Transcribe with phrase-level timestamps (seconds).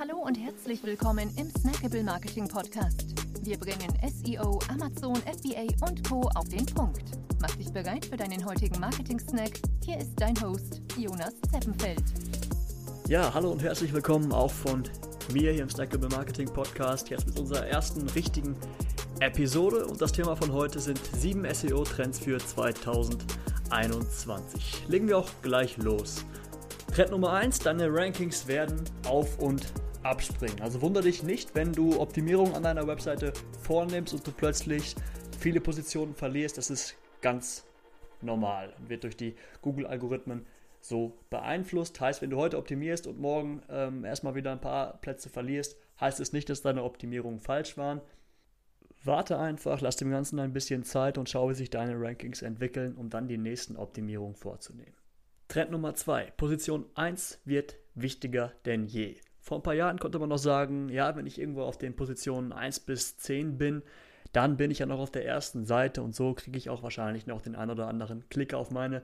[0.00, 3.14] Hallo und herzlich willkommen im Snackable Marketing Podcast.
[3.42, 6.22] Wir bringen SEO, Amazon, FBA und Co.
[6.36, 7.02] auf den Punkt.
[7.38, 9.60] Mach dich bereit für deinen heutigen Marketing-Snack.
[9.84, 12.02] Hier ist dein Host, Jonas Zeppenfeld.
[13.08, 14.84] Ja, hallo und herzlich willkommen auch von
[15.34, 17.10] mir hier im Snackable Marketing Podcast.
[17.10, 18.56] Jetzt mit unserer ersten richtigen
[19.20, 19.84] Episode.
[19.84, 24.84] Und das Thema von heute sind sieben SEO-Trends für 2021.
[24.88, 26.24] Legen wir auch gleich los.
[26.94, 29.66] Trend Nummer 1, deine Rankings werden auf und
[30.02, 30.60] abspringen.
[30.60, 33.32] Also wundere dich nicht, wenn du Optimierung an deiner Webseite
[33.62, 34.94] vornimmst und du plötzlich
[35.38, 36.58] viele Positionen verlierst.
[36.58, 37.64] Das ist ganz
[38.22, 40.46] normal und wird durch die Google-Algorithmen
[40.80, 42.00] so beeinflusst.
[42.00, 46.20] Heißt, wenn du heute optimierst und morgen ähm, erstmal wieder ein paar Plätze verlierst, heißt
[46.20, 48.00] es nicht, dass deine Optimierungen falsch waren.
[49.02, 52.96] Warte einfach, lass dem Ganzen ein bisschen Zeit und schau, wie sich deine Rankings entwickeln,
[52.96, 54.94] um dann die nächsten Optimierungen vorzunehmen.
[55.48, 56.32] Trend Nummer 2.
[56.36, 59.16] Position 1 wird wichtiger denn je.
[59.40, 62.52] Vor ein paar Jahren konnte man noch sagen, ja, wenn ich irgendwo auf den Positionen
[62.52, 63.82] 1 bis 10 bin,
[64.32, 67.26] dann bin ich ja noch auf der ersten Seite und so kriege ich auch wahrscheinlich
[67.26, 69.02] noch den ein oder anderen Klick auf meine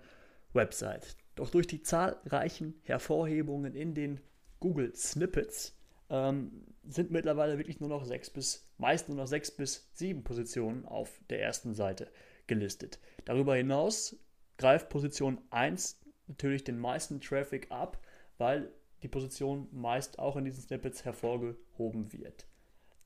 [0.53, 1.17] Website.
[1.35, 4.21] Doch durch die zahlreichen Hervorhebungen in den
[4.61, 5.77] Google Snippets
[6.11, 10.87] ähm, sind mittlerweile wirklich nur noch 6 bis, meist nur noch 6 bis 7 Positionen
[10.87, 12.09] auf der ersten Seite
[12.47, 13.01] gelistet.
[13.25, 14.17] Darüber hinaus
[14.57, 17.99] greift Position 1 natürlich den meisten Traffic ab,
[18.39, 18.71] weil
[19.07, 22.49] die Position meist auch in diesen Snippets hervorgehoben wird.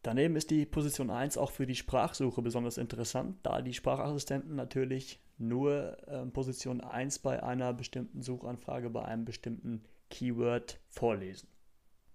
[0.03, 5.21] Daneben ist die Position 1 auch für die Sprachsuche besonders interessant, da die Sprachassistenten natürlich
[5.37, 11.49] nur äh, Position 1 bei einer bestimmten Suchanfrage bei einem bestimmten Keyword vorlesen.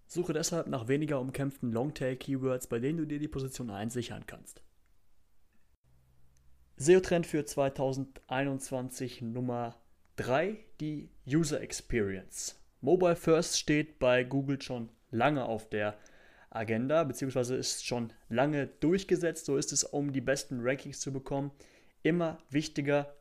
[0.08, 4.64] Suche deshalb nach weniger umkämpften Longtail-Keywords, bei denen du dir die Position 1 sichern kannst.
[6.78, 9.76] SEO-Trend für 2021 Nummer
[10.16, 12.60] 3 die User Experience.
[12.82, 15.98] Mobile First steht bei Google schon lange auf der
[16.50, 19.46] Agenda, beziehungsweise ist schon lange durchgesetzt.
[19.46, 21.52] So ist es, um die besten Rankings zu bekommen,
[22.04, 23.16] immer wichtiger,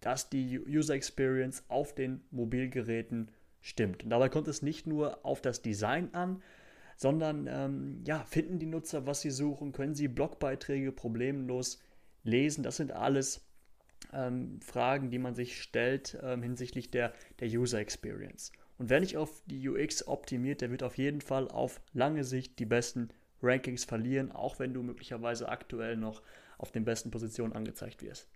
[0.00, 4.04] dass die User Experience auf den Mobilgeräten stimmt.
[4.04, 6.42] Und dabei kommt es nicht nur auf das Design an,
[6.96, 11.80] sondern ähm, ja, finden die Nutzer, was sie suchen, können sie Blogbeiträge problemlos
[12.24, 12.62] lesen.
[12.62, 13.44] Das sind alles
[14.12, 18.52] ähm, Fragen, die man sich stellt ähm, hinsichtlich der, der User Experience.
[18.82, 22.58] Und wer nicht auf die UX optimiert, der wird auf jeden Fall auf lange Sicht
[22.58, 23.10] die besten
[23.40, 26.20] Rankings verlieren, auch wenn du möglicherweise aktuell noch
[26.58, 28.28] auf den besten Positionen angezeigt wirst.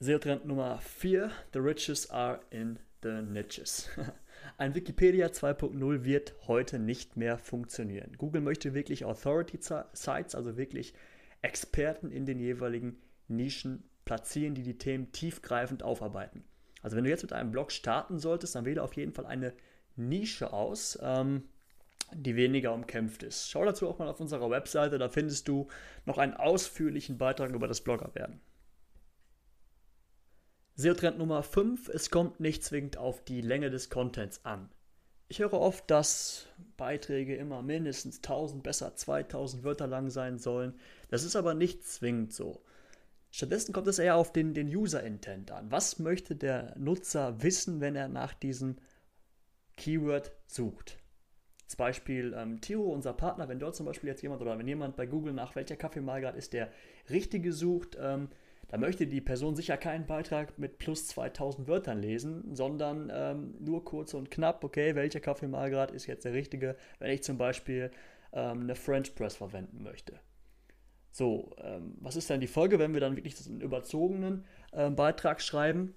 [0.00, 3.88] SEO-Trend Nummer 4, The Riches are in the Niches.
[4.58, 8.18] Ein Wikipedia 2.0 wird heute nicht mehr funktionieren.
[8.18, 9.60] Google möchte wirklich Authority
[9.94, 10.92] Sites, also wirklich
[11.40, 12.98] Experten in den jeweiligen
[13.28, 16.44] Nischen platzieren, die die Themen tiefgreifend aufarbeiten.
[16.82, 19.52] Also wenn du jetzt mit einem Blog starten solltest, dann wähle auf jeden Fall eine
[19.96, 21.48] Nische aus, ähm,
[22.14, 23.50] die weniger umkämpft ist.
[23.50, 25.68] Schau dazu auch mal auf unserer Webseite, da findest du
[26.06, 28.40] noch einen ausführlichen Beitrag über das Blogger werden.
[30.76, 34.70] SEO-Trend Nummer 5, es kommt nicht zwingend auf die Länge des Contents an.
[35.30, 36.46] Ich höre oft, dass
[36.76, 40.78] Beiträge immer mindestens 1000, besser 2000 Wörter lang sein sollen.
[41.10, 42.62] Das ist aber nicht zwingend so.
[43.30, 45.70] Stattdessen kommt es eher auf den, den User-Intent an.
[45.70, 48.76] Was möchte der Nutzer wissen, wenn er nach diesem
[49.76, 50.98] Keyword sucht?
[51.66, 54.96] Zum Beispiel ähm, Tiro, unser Partner, wenn dort zum Beispiel jetzt jemand oder wenn jemand
[54.96, 56.70] bei Google nach welcher Kaffeemalgrad ist der
[57.10, 58.28] richtige sucht, ähm,
[58.68, 63.84] da möchte die Person sicher keinen Beitrag mit plus 2000 Wörtern lesen, sondern ähm, nur
[63.84, 67.90] kurz und knapp, okay, welcher Kaffeemalgrad ist jetzt der richtige, wenn ich zum Beispiel
[68.32, 70.20] ähm, eine French Press verwenden möchte.
[71.10, 75.40] So, ähm, was ist dann die Folge, wenn wir dann wirklich einen überzogenen ähm, Beitrag
[75.40, 75.94] schreiben?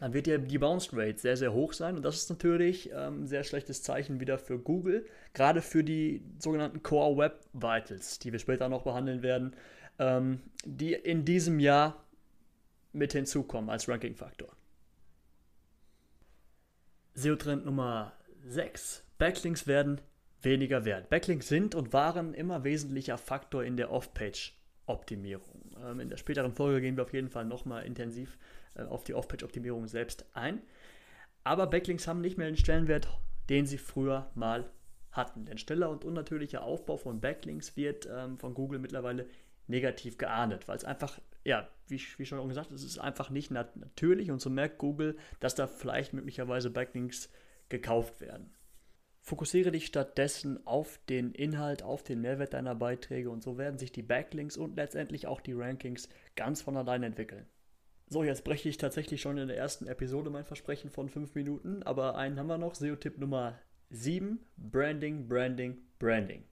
[0.00, 3.22] Dann wird ja die Bounce Rate sehr, sehr hoch sein und das ist natürlich ähm,
[3.22, 8.32] ein sehr schlechtes Zeichen wieder für Google, gerade für die sogenannten Core Web Vitals, die
[8.32, 9.54] wir später noch behandeln werden,
[10.00, 12.04] ähm, die in diesem Jahr
[12.92, 14.48] mit hinzukommen als Ranking-Faktor.
[17.14, 18.12] SEO-Trend Nummer
[18.46, 19.04] 6.
[19.18, 20.00] Backlinks werden
[20.42, 21.08] weniger wert.
[21.08, 23.90] Backlinks sind und waren immer wesentlicher Faktor in der
[24.86, 25.76] Off-Page-Optimierung.
[25.82, 28.38] Ähm, in der späteren Folge gehen wir auf jeden Fall nochmal intensiv
[28.74, 30.62] äh, auf die Off-Page-Optimierung selbst ein.
[31.42, 33.08] Aber Backlinks haben nicht mehr den Stellenwert,
[33.48, 34.70] den sie früher mal
[35.12, 35.44] hatten.
[35.44, 39.26] Denn schneller und unnatürlicher Aufbau von Backlinks wird ähm, von Google mittlerweile
[39.66, 43.76] negativ geahndet, weil es einfach, ja, wie, wie schon gesagt, es ist einfach nicht nat
[43.76, 47.30] natürlich und so merkt Google, dass da vielleicht möglicherweise Backlinks
[47.70, 48.52] gekauft werden.
[49.26, 53.90] Fokussiere dich stattdessen auf den Inhalt, auf den Mehrwert deiner Beiträge und so werden sich
[53.90, 57.46] die Backlinks und letztendlich auch die Rankings ganz von alleine entwickeln.
[58.06, 61.82] So, jetzt breche ich tatsächlich schon in der ersten Episode mein Versprechen von 5 Minuten,
[61.84, 64.44] aber einen haben wir noch, SEO-Tipp Nummer 7.
[64.58, 66.44] Branding, Branding, Branding.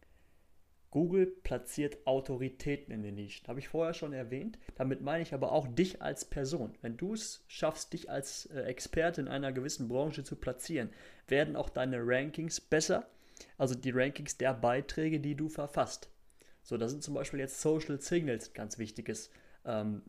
[0.93, 3.49] Google platziert Autoritäten in den Nischen.
[3.49, 4.59] Habe ich vorher schon erwähnt.
[4.77, 6.75] Damit meine ich aber auch dich als Person.
[6.83, 10.91] Wenn du es schaffst, dich als äh, Experte in einer gewissen Branche zu platzieren,
[11.27, 13.09] werden auch deine Rankings besser.
[13.57, 16.11] Also die Rankings der Beiträge, die du verfasst.
[16.63, 19.31] So, da sind zum Beispiel jetzt Social Signals ein ganz wichtiges
[19.65, 20.03] ähm,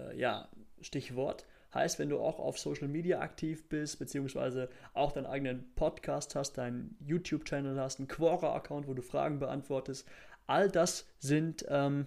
[0.00, 0.48] äh, ja,
[0.80, 1.46] Stichwort.
[1.76, 6.54] Heißt, wenn du auch auf Social Media aktiv bist, beziehungsweise auch deinen eigenen Podcast hast,
[6.54, 10.08] deinen YouTube-Channel hast, einen Quora-Account, wo du Fragen beantwortest,
[10.46, 12.06] all das sind ähm,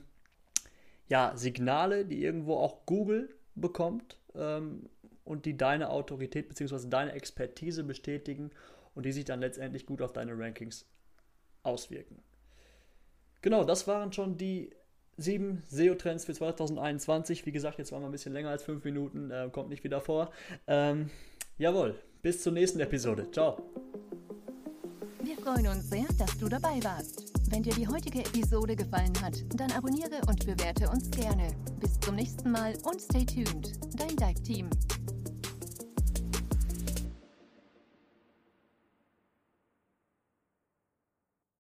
[1.08, 4.90] ja, Signale, die irgendwo auch Google bekommt ähm,
[5.24, 6.90] und die deine Autorität bzw.
[6.90, 8.50] deine Expertise bestätigen
[8.96, 10.88] und die sich dann letztendlich gut auf deine Rankings
[11.62, 12.24] auswirken.
[13.44, 14.72] Genau, das waren schon die
[15.22, 17.46] sieben SEO-Trends für 2021.
[17.46, 20.02] Wie gesagt, jetzt waren wir ein bisschen länger als fünf Minuten, äh, kommt nicht wieder
[20.02, 20.32] vor.
[20.68, 21.10] Ähm,
[21.58, 23.30] jawohl, bis zur nächsten Episode.
[23.32, 23.58] Ciao.
[25.22, 27.34] Wir freuen uns sehr, dass du dabei warst.
[27.52, 31.52] Wenn dir die heutige Episode gefallen hat, dann abonniere und bewerte uns gerne.
[31.80, 33.74] Bis zum nächsten Mal und stay tuned.
[33.98, 34.70] Dein Dive-Team.